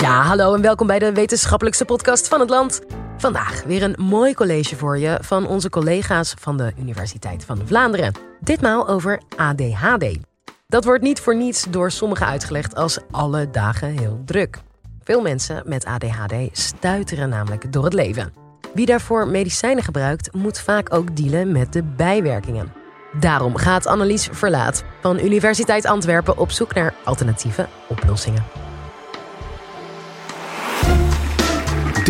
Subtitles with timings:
[0.00, 2.80] Ja, hallo en welkom bij de wetenschappelijkste podcast van het land.
[3.16, 8.14] Vandaag weer een mooi college voor je van onze collega's van de Universiteit van Vlaanderen.
[8.40, 10.18] Ditmaal over ADHD.
[10.66, 14.58] Dat wordt niet voor niets door sommigen uitgelegd als alle dagen heel druk.
[15.02, 18.32] Veel mensen met ADHD stuiteren namelijk door het leven.
[18.74, 22.72] Wie daarvoor medicijnen gebruikt, moet vaak ook dealen met de bijwerkingen.
[23.18, 28.69] Daarom gaat Annelies Verlaat van Universiteit Antwerpen op zoek naar alternatieve oplossingen.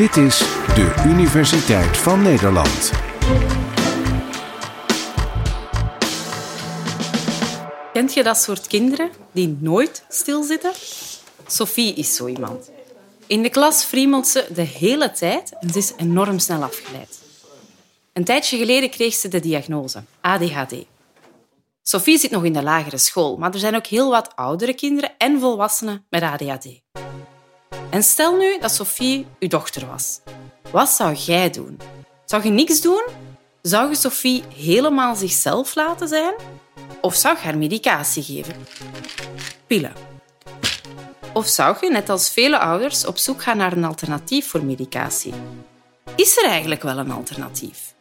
[0.01, 0.39] Dit is
[0.75, 2.93] de Universiteit van Nederland.
[7.93, 10.73] Kent je dat soort kinderen die nooit stilzitten?
[11.47, 12.71] Sophie is zo iemand.
[13.27, 17.19] In de klas friemelt ze de hele tijd en ze is enorm snel afgeleid.
[18.13, 20.75] Een tijdje geleden kreeg ze de diagnose ADHD.
[21.83, 25.13] Sophie zit nog in de lagere school, maar er zijn ook heel wat oudere kinderen
[25.19, 26.67] en volwassenen met ADHD.
[27.91, 30.21] En stel nu dat Sophie uw dochter was.
[30.71, 31.81] Wat zou jij doen?
[32.25, 33.03] Zou je niks doen?
[33.63, 36.35] Zou je Sophie helemaal zichzelf laten zijn?
[37.01, 38.67] Of zou je haar medicatie geven?
[39.67, 39.93] Pillen.
[41.33, 45.35] Of zou je, net als vele ouders, op zoek gaan naar een alternatief voor medicatie?
[46.17, 47.95] Is er eigenlijk wel een alternatief?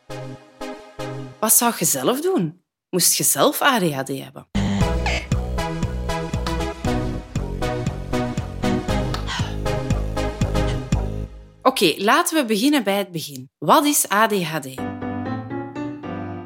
[1.39, 2.61] Wat zou je zelf doen?
[2.89, 4.58] Moest je zelf ADHD hebben?
[11.69, 13.49] Oké, laten we beginnen bij het begin.
[13.57, 14.67] Wat is ADHD?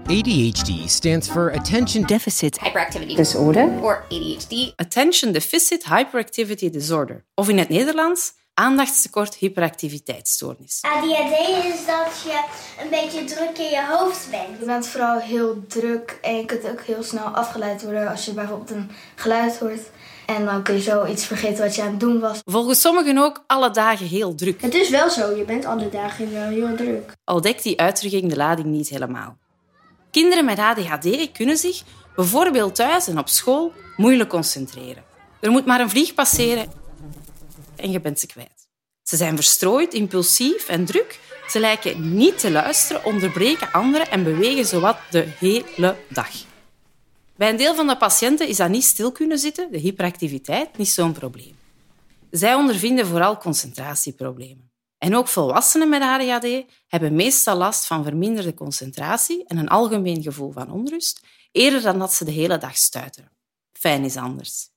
[0.06, 3.82] ADHD stands for Attention deficit hyperactivity disorder.
[3.82, 4.74] or ADHD.
[4.76, 7.26] Attention Deficit Hyperactivity Disorder.
[7.36, 10.82] Of in het Nederlands aandachtstekort hyperactiviteitsstoornis.
[10.82, 12.44] ADHD is dat je
[12.84, 14.60] een beetje druk in je hoofd bent.
[14.60, 18.34] Je bent vooral heel druk en je kunt ook heel snel afgeleid worden als je
[18.34, 19.82] bijvoorbeeld een geluid hoort.
[20.26, 22.40] En dan kun je zo iets vergeten wat je aan het doen was.
[22.46, 24.62] Volgens sommigen ook alle dagen heel druk.
[24.62, 27.12] Het is wel zo, je bent alle dagen wel heel druk.
[27.24, 29.38] Al dekt die uitdrukking de lading niet helemaal.
[30.12, 31.84] Kinderen met ADHD kunnen zich,
[32.16, 35.04] bijvoorbeeld thuis en op school, moeilijk concentreren.
[35.42, 36.83] Er moet maar een vlieg passeren
[37.84, 38.68] en je bent ze kwijt.
[39.04, 41.20] Ze zijn verstrooid, impulsief en druk.
[41.48, 46.32] Ze lijken niet te luisteren, onderbreken anderen en bewegen zowat de hele dag.
[47.36, 50.90] Bij een deel van de patiënten is dat niet stil kunnen zitten, de hyperactiviteit, niet
[50.90, 51.58] zo'n probleem.
[52.32, 54.72] Zij ondervinden vooral concentratieproblemen.
[54.98, 60.52] En ook volwassenen met ADHD hebben meestal last van verminderde concentratie en een algemeen gevoel
[60.52, 61.22] van onrust,
[61.52, 63.32] eerder dan dat ze de hele dag stuiteren.
[63.72, 64.73] Fijn is anders.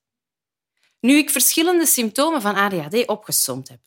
[1.07, 3.81] Nu ik verschillende symptomen van ADHD opgesomd heb,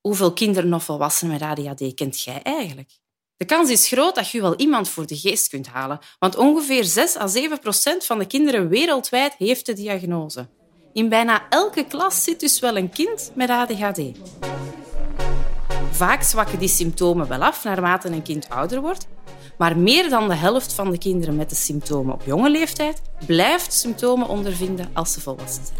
[0.00, 2.90] hoeveel kinderen of volwassenen met ADHD kent jij eigenlijk?
[3.36, 6.84] De kans is groot dat je wel iemand voor de geest kunt halen, want ongeveer
[6.84, 10.48] 6 à 7 procent van de kinderen wereldwijd heeft de diagnose.
[10.92, 14.00] In bijna elke klas zit dus wel een kind met ADHD.
[15.90, 19.06] Vaak zwakken die symptomen wel af naarmate een kind ouder wordt,
[19.60, 23.72] maar meer dan de helft van de kinderen met de symptomen op jonge leeftijd blijft
[23.72, 25.78] symptomen ondervinden als ze volwassen zijn.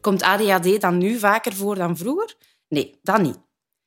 [0.00, 2.34] Komt ADHD dan nu vaker voor dan vroeger?
[2.68, 3.38] Nee, dat niet.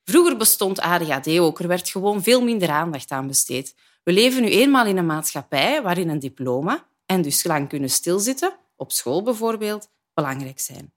[0.03, 3.75] Vroeger bestond ADHD ook, er werd gewoon veel minder aandacht aan besteed.
[4.03, 8.55] We leven nu eenmaal in een maatschappij waarin een diploma en dus lang kunnen stilzitten,
[8.75, 10.93] op school bijvoorbeeld, belangrijk zijn.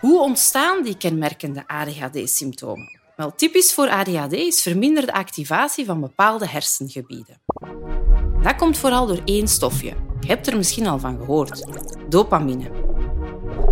[0.00, 2.98] Hoe ontstaan die kenmerkende ADHD-symptomen?
[3.16, 7.40] Wel, typisch voor ADHD is verminderde activatie van bepaalde hersengebieden.
[8.42, 9.94] Dat komt vooral door één stofje.
[10.20, 11.66] Je hebt er misschien al van gehoord.
[12.08, 12.70] Dopamine.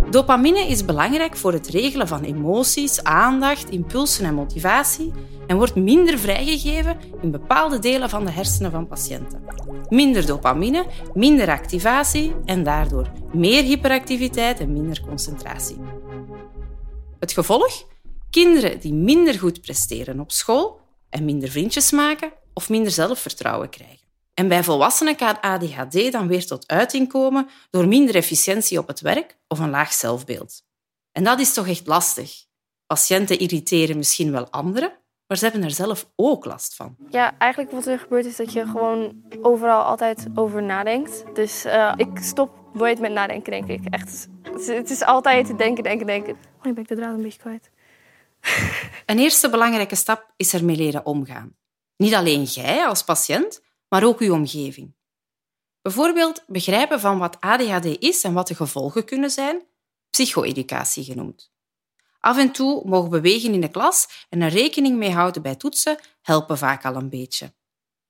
[0.09, 5.11] Dopamine is belangrijk voor het regelen van emoties, aandacht, impulsen en motivatie
[5.47, 9.43] en wordt minder vrijgegeven in bepaalde delen van de hersenen van patiënten.
[9.89, 15.77] Minder dopamine, minder activatie en daardoor meer hyperactiviteit en minder concentratie.
[17.19, 17.83] Het gevolg?
[18.29, 24.07] Kinderen die minder goed presteren op school en minder vriendjes maken of minder zelfvertrouwen krijgen.
[24.33, 29.01] En bij volwassenen kan ADHD dan weer tot uiting komen door minder efficiëntie op het
[29.01, 30.63] werk of een laag zelfbeeld.
[31.11, 32.45] En dat is toch echt lastig.
[32.87, 34.93] Patiënten irriteren misschien wel anderen,
[35.27, 36.95] maar ze hebben er zelf ook last van.
[37.09, 41.23] Ja, eigenlijk wat er gebeurt is dat je gewoon overal altijd over nadenkt.
[41.33, 43.93] Dus uh, ik stop nooit met nadenken, denk ik.
[43.93, 44.27] Echt.
[44.67, 46.33] Het is altijd denken, denken, denken.
[46.33, 47.71] Oh, nu ben ik de draad een beetje kwijt.
[49.05, 51.55] Een eerste belangrijke stap is ermee leren omgaan.
[51.97, 54.95] Niet alleen jij als patiënt, maar ook uw omgeving.
[55.81, 59.63] Bijvoorbeeld begrijpen van wat ADHD is en wat de gevolgen kunnen zijn,
[60.09, 61.51] psycho-educatie genoemd.
[62.19, 65.97] Af en toe mogen bewegen in de klas en er rekening mee houden bij toetsen
[66.21, 67.53] helpen vaak al een beetje.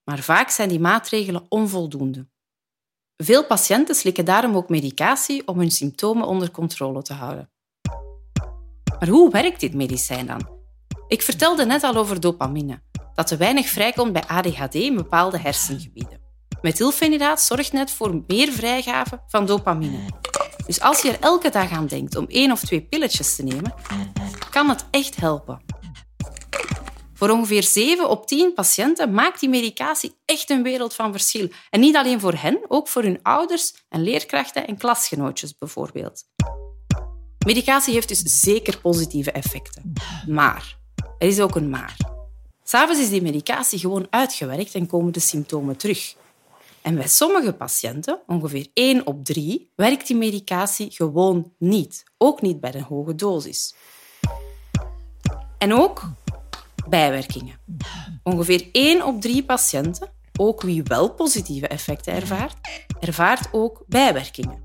[0.04, 2.28] maar vaak zijn die maatregelen onvoldoende.
[3.18, 7.50] Veel patiënten slikken daarom ook medicatie om hun symptomen onder controle te houden.
[9.00, 10.50] Maar hoe werkt dit medicijn dan?
[11.08, 12.82] Ik vertelde net al over dopamine,
[13.14, 16.20] dat te weinig vrijkomt bij ADHD in bepaalde hersengebieden.
[16.62, 20.00] Methylfenidaat zorgt net voor meer vrijgave van dopamine.
[20.66, 23.74] Dus als je er elke dag aan denkt om één of twee pilletjes te nemen,
[24.50, 25.65] kan het echt helpen.
[27.26, 31.50] Voor ongeveer 7 op 10 patiënten maakt die medicatie echt een wereld van verschil.
[31.70, 36.24] En niet alleen voor hen, ook voor hun ouders en leerkrachten en klasgenootjes bijvoorbeeld.
[37.46, 39.94] Medicatie heeft dus zeker positieve effecten.
[40.28, 40.78] Maar,
[41.18, 41.98] er is ook een maar.
[42.64, 46.16] S'avonds is die medicatie gewoon uitgewerkt en komen de symptomen terug.
[46.82, 52.04] En bij sommige patiënten, ongeveer 1 op 3, werkt die medicatie gewoon niet.
[52.18, 53.76] Ook niet bij een hoge dosis.
[55.58, 56.02] En ook
[56.90, 57.60] bijwerkingen.
[58.24, 60.10] Ongeveer 1 op 3 patiënten,
[60.40, 64.64] ook wie wel positieve effecten ervaart, ervaart ook bijwerkingen.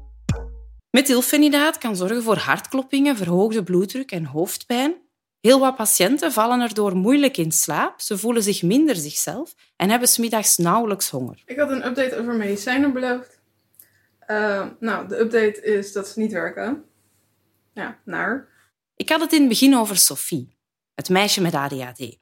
[0.91, 4.95] Methylfenidaat kan zorgen voor hartkloppingen, verhoogde bloeddruk en hoofdpijn.
[5.41, 10.09] Heel wat patiënten vallen erdoor moeilijk in slaap, ze voelen zich minder zichzelf en hebben
[10.09, 11.43] smiddags nauwelijks honger.
[11.47, 13.41] Ik had een update over medicijnen beloofd.
[14.31, 16.85] Uh, nou, de update is dat ze niet werken.
[17.73, 18.49] Ja, naar.
[18.97, 20.57] Ik had het in het begin over Sophie,
[21.00, 22.19] het meisje met ADHD.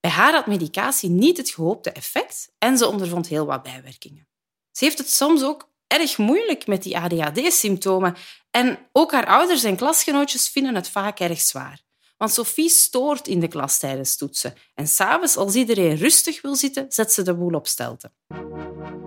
[0.00, 4.28] Bij haar had medicatie niet het gehoopte effect en ze ondervond heel wat bijwerkingen.
[4.72, 8.16] Ze heeft het soms ook erg moeilijk met die ADHD-symptomen
[8.50, 11.82] en ook haar ouders en klasgenootjes vinden het vaak erg zwaar.
[12.16, 16.86] Want Sophie stoort in de klas tijdens toetsen en s'avonds, als iedereen rustig wil zitten,
[16.88, 18.12] zet ze de boel op stelte.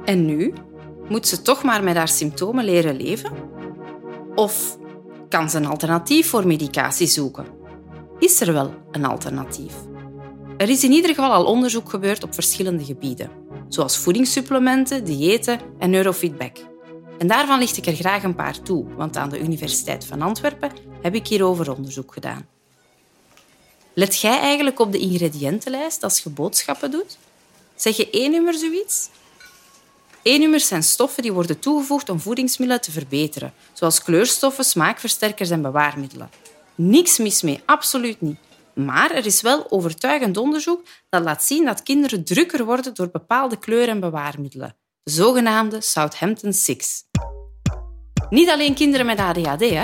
[0.06, 0.54] En nu?
[1.10, 3.32] Moet ze toch maar met haar symptomen leren leven?
[4.36, 4.78] Of
[5.30, 7.57] kan ze een alternatief voor medicatie zoeken?
[8.20, 9.74] Is er wel een alternatief?
[10.58, 13.32] Er is in ieder geval al onderzoek gebeurd op verschillende gebieden,
[13.70, 16.58] zoals voedingssupplementen, diëten en neurofeedback.
[17.18, 20.72] En daarvan licht ik er graag een paar toe, want aan de Universiteit van Antwerpen
[21.02, 22.48] heb ik hierover onderzoek gedaan.
[23.94, 27.18] Let jij eigenlijk op de ingrediëntenlijst als je boodschappen doet?
[27.76, 29.10] Zeg je E-nummer zoiets?
[30.24, 36.30] E-nummers zijn stoffen die worden toegevoegd om voedingsmiddelen te verbeteren, zoals kleurstoffen, smaakversterkers en bewaarmiddelen.
[36.78, 38.38] Niks mis mee, absoluut niet.
[38.74, 43.58] Maar er is wel overtuigend onderzoek dat laat zien dat kinderen drukker worden door bepaalde
[43.58, 47.04] kleur- en bewaarmiddelen, de zogenaamde Southampton Six.
[48.30, 49.84] Niet alleen kinderen met ADHD, hè?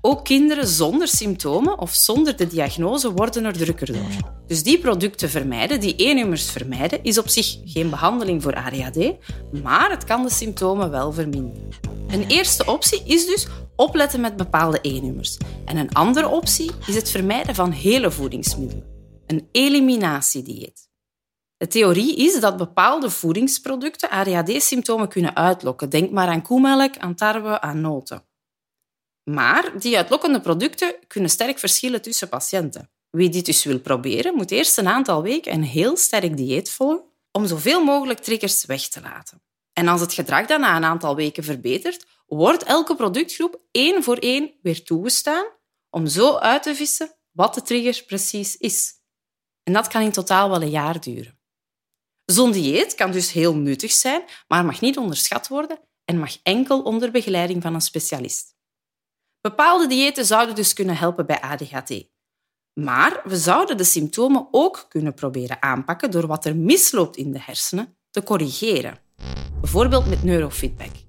[0.00, 4.34] Ook kinderen zonder symptomen of zonder de diagnose worden er drukker door.
[4.46, 9.12] Dus die producten vermijden, die E-nummers vermijden, is op zich geen behandeling voor ADHD,
[9.62, 11.68] maar het kan de symptomen wel verminderen.
[12.08, 13.46] Een eerste optie is dus
[13.76, 15.36] opletten met bepaalde E-nummers.
[15.64, 18.94] En een andere optie is het vermijden van hele voedingsmiddelen.
[19.26, 20.88] Een eliminatiedieet.
[21.56, 25.90] De theorie is dat bepaalde voedingsproducten ADHD-symptomen kunnen uitlokken.
[25.90, 28.24] Denk maar aan koemelk, aan tarwe, aan noten.
[29.30, 32.90] Maar die uitlokkende producten kunnen sterk verschillen tussen patiënten.
[33.10, 37.04] Wie dit dus wil proberen, moet eerst een aantal weken een heel sterk dieet volgen
[37.32, 39.42] om zoveel mogelijk triggers weg te laten.
[39.72, 44.16] En als het gedrag dan na een aantal weken verbetert, wordt elke productgroep één voor
[44.16, 45.46] één weer toegestaan
[45.90, 48.94] om zo uit te vissen wat de trigger precies is.
[49.62, 51.38] En dat kan in totaal wel een jaar duren.
[52.24, 56.82] Zo'n dieet kan dus heel nuttig zijn, maar mag niet onderschat worden en mag enkel
[56.82, 58.54] onder begeleiding van een specialist.
[59.40, 62.04] Bepaalde diëten zouden dus kunnen helpen bij ADHD.
[62.80, 67.40] Maar we zouden de symptomen ook kunnen proberen aanpakken door wat er misloopt in de
[67.40, 69.00] hersenen te corrigeren.
[69.60, 71.05] Bijvoorbeeld met neurofeedback.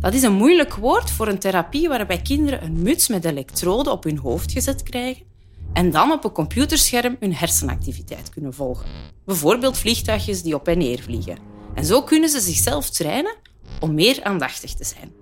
[0.00, 4.04] Dat is een moeilijk woord voor een therapie waarbij kinderen een muts met elektroden op
[4.04, 5.24] hun hoofd gezet krijgen
[5.72, 8.86] en dan op een computerscherm hun hersenactiviteit kunnen volgen.
[9.24, 11.38] Bijvoorbeeld vliegtuigjes die op en neer vliegen.
[11.74, 13.36] En zo kunnen ze zichzelf trainen
[13.80, 15.12] om meer aandachtig te zijn.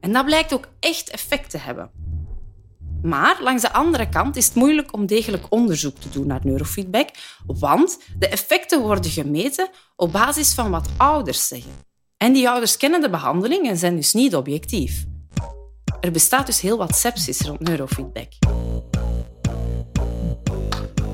[0.00, 1.90] En dat blijkt ook echt effect te hebben.
[3.02, 7.08] Maar langs de andere kant is het moeilijk om degelijk onderzoek te doen naar neurofeedback,
[7.46, 11.92] want de effecten worden gemeten op basis van wat ouders zeggen.
[12.16, 15.04] En die ouders kennen de behandeling en zijn dus niet objectief.
[16.00, 18.32] Er bestaat dus heel wat sepsis rond neurofeedback.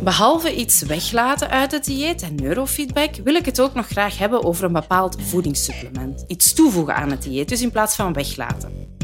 [0.02, 4.44] Behalve iets weglaten uit het dieet en neurofeedback, wil ik het ook nog graag hebben
[4.44, 6.24] over een bepaald voedingssupplement.
[6.26, 8.98] Iets toevoegen aan het dieet, dus in plaats van weglaten.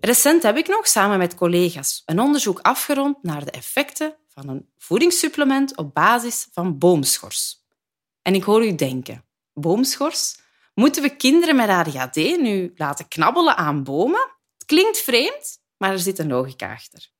[0.00, 4.68] Recent heb ik nog samen met collega's een onderzoek afgerond naar de effecten van een
[4.78, 7.59] voedingssupplement op basis van boomschors.
[8.22, 10.38] En ik hoor u denken, boomschors?
[10.74, 14.30] Moeten we kinderen met ADHD nu laten knabbelen aan bomen?
[14.58, 17.10] Het klinkt vreemd, maar er zit een logica achter.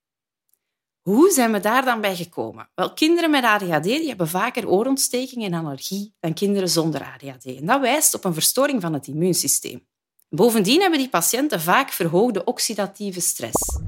[1.01, 2.71] Hoe zijn we daar dan bij gekomen?
[2.75, 7.45] Wel, kinderen met ADHD hebben vaker oorontsteking en allergie dan kinderen zonder ADHD.
[7.45, 9.87] En dat wijst op een verstoring van het immuunsysteem.
[10.29, 13.79] Bovendien hebben die patiënten vaak verhoogde oxidatieve stress.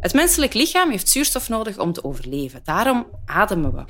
[0.00, 2.60] Het menselijk lichaam heeft zuurstof nodig om te overleven.
[2.64, 3.84] Daarom ademen we.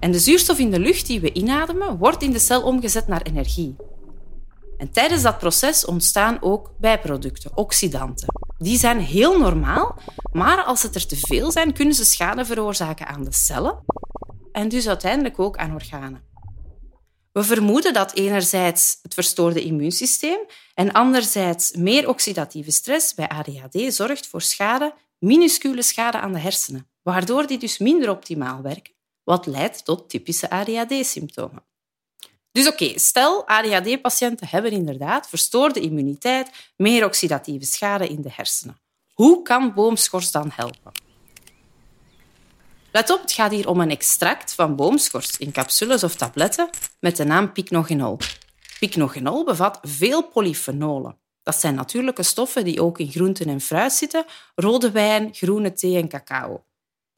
[0.00, 3.22] En de zuurstof in de lucht die we inademen, wordt in de cel omgezet naar
[3.22, 3.76] energie.
[4.76, 8.28] En tijdens dat proces ontstaan ook bijproducten, oxidanten.
[8.58, 9.98] Die zijn heel normaal,
[10.32, 13.84] maar als het er te veel zijn, kunnen ze schade veroorzaken aan de cellen
[14.52, 16.22] en dus uiteindelijk ook aan organen.
[17.32, 20.38] We vermoeden dat enerzijds het verstoorde immuunsysteem
[20.74, 26.90] en anderzijds meer oxidatieve stress bij ADHD zorgt voor schade, minuscule schade aan de hersenen,
[27.02, 28.94] waardoor die dus minder optimaal werken,
[29.28, 31.62] wat leidt tot typische ADHD-symptomen.
[32.52, 38.80] Dus oké, stel ADHD-patiënten hebben inderdaad verstoorde immuniteit, meer oxidatieve schade in de hersenen.
[39.12, 40.92] Hoe kan boomschors dan helpen?
[42.92, 46.70] Let op, het gaat hier om een extract van boomschors in capsules of tabletten
[47.00, 48.18] met de naam pycnogenol.
[48.78, 51.18] Pycnogenol bevat veel polyfenolen.
[51.42, 55.96] Dat zijn natuurlijke stoffen die ook in groenten en fruit zitten, rode wijn, groene thee
[55.96, 56.62] en cacao.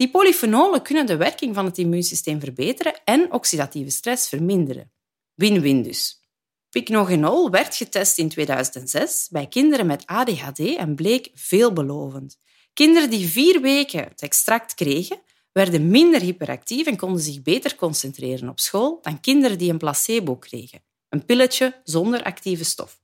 [0.00, 4.92] Die polyfenolen kunnen de werking van het immuunsysteem verbeteren en oxidatieve stress verminderen.
[5.35, 6.25] Win-win dus.
[6.71, 12.38] Pycnogenol werd getest in 2006 bij kinderen met ADHD en bleek veelbelovend.
[12.73, 15.21] Kinderen die vier weken het extract kregen,
[15.52, 20.37] werden minder hyperactief en konden zich beter concentreren op school dan kinderen die een placebo
[20.37, 23.00] kregen, een pilletje zonder actieve stof.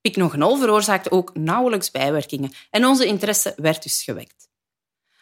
[0.00, 4.48] Pycnogenol veroorzaakte ook nauwelijks bijwerkingen en onze interesse werd dus gewekt.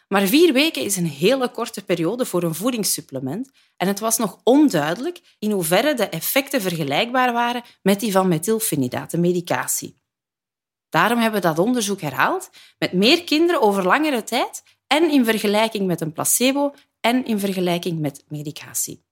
[0.07, 4.39] Maar vier weken is een hele korte periode voor een voedingssupplement en het was nog
[4.43, 10.03] onduidelijk in hoeverre de effecten vergelijkbaar waren met die van methylfenidaat, de medicatie.
[10.89, 15.87] Daarom hebben we dat onderzoek herhaald met meer kinderen over langere tijd en in vergelijking
[15.87, 19.05] met een placebo en in vergelijking met medicatie.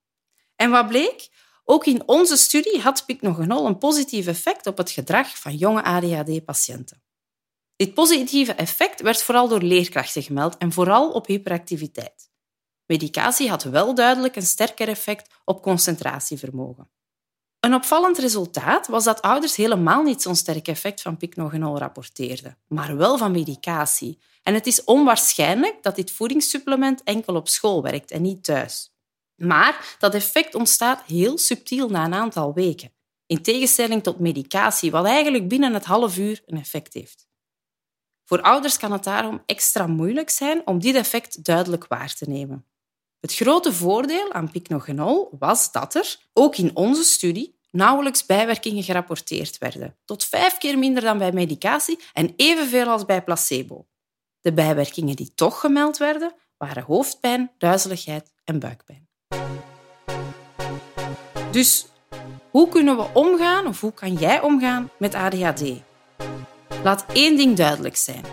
[0.56, 1.30] En wat bleek?
[1.64, 7.03] Ook in onze studie had pycnogenol een positief effect op het gedrag van jonge ADHD-patiënten.
[7.84, 12.30] Dit positieve effect werd vooral door leerkrachten gemeld en vooral op hyperactiviteit.
[12.86, 16.90] Medicatie had wel duidelijk een sterker effect op concentratievermogen.
[17.60, 22.98] Een opvallend resultaat was dat ouders helemaal niet zo'n sterk effect van pycnogenol rapporteerden, maar
[22.98, 24.20] wel van medicatie.
[24.44, 28.94] En het is onwaarschijnlijk dat dit voedingssupplement enkel op school werkt en niet thuis.
[29.36, 32.94] Maar dat effect ontstaat heel subtiel na een aantal weken,
[33.26, 37.32] in tegenstelling tot medicatie, wat eigenlijk binnen het half uur een effect heeft.
[38.26, 42.66] Voor ouders kan het daarom extra moeilijk zijn om dit effect duidelijk waar te nemen.
[43.20, 49.58] Het grote voordeel aan pycnogenol was dat er, ook in onze studie, nauwelijks bijwerkingen gerapporteerd
[49.58, 53.88] werden, tot vijf keer minder dan bij medicatie en evenveel als bij placebo.
[54.42, 59.08] De bijwerkingen die toch gemeld werden, waren hoofdpijn, duizeligheid en buikpijn.
[61.52, 61.86] Dus
[62.52, 65.62] hoe kunnen we omgaan of hoe kan jij omgaan met ADHD?
[66.84, 68.24] Laat één ding duidelijk zijn.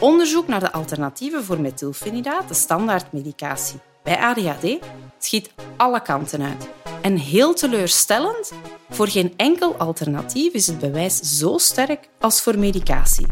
[0.00, 4.78] Onderzoek naar de alternatieven voor methylfenidaat, de standaardmedicatie bij ADHD,
[5.18, 6.68] schiet alle kanten uit.
[7.02, 8.52] En heel teleurstellend,
[8.90, 13.26] voor geen enkel alternatief is het bewijs zo sterk als voor medicatie.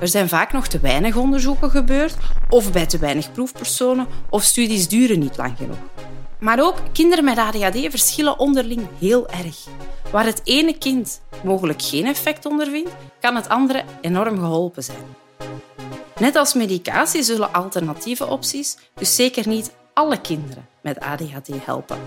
[0.00, 2.16] Er zijn vaak nog te weinig onderzoeken gebeurd,
[2.48, 5.93] of bij te weinig proefpersonen, of studies duren niet lang genoeg.
[6.44, 9.66] Maar ook kinderen met ADHD verschillen onderling heel erg.
[10.12, 15.16] Waar het ene kind mogelijk geen effect ondervindt, kan het andere enorm geholpen zijn.
[16.18, 21.98] Net als medicatie zullen alternatieve opties dus zeker niet alle kinderen met ADHD helpen.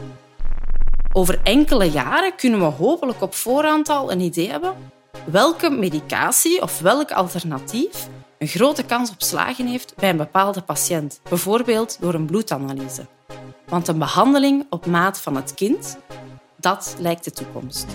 [1.14, 4.76] Over enkele jaren kunnen we hopelijk op voorhand al een idee hebben
[5.26, 11.20] welke medicatie of welk alternatief een grote kans op slagen heeft bij een bepaalde patiënt,
[11.30, 13.06] bijvoorbeeld door een bloedanalyse.
[13.70, 15.98] Want een behandeling op maat van het kind,
[16.56, 17.86] dat lijkt de toekomst.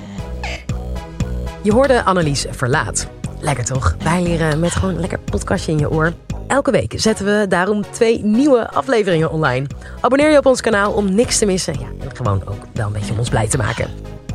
[1.62, 3.08] Je hoorde Annelies Verlaat.
[3.40, 3.96] Lekker toch?
[4.02, 6.12] Wij leren met gewoon een lekker podcastje in je oor.
[6.46, 9.66] Elke week zetten we daarom twee nieuwe afleveringen online.
[10.00, 11.78] Abonneer je op ons kanaal om niks te missen.
[11.78, 13.90] Ja, en gewoon ook wel een beetje om ons blij te maken.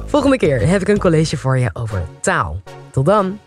[0.06, 2.62] Volgende keer heb ik een college voor je over taal.
[2.92, 3.40] Tot dan!